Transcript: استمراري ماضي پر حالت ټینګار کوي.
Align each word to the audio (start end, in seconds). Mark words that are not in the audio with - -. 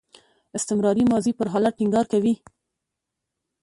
استمراري 0.57 1.03
ماضي 1.11 1.31
پر 1.37 1.47
حالت 1.53 1.73
ټینګار 1.77 2.05
کوي. 2.13 2.33